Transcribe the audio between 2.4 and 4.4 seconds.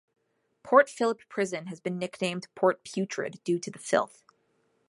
Port Putrid due to the filth.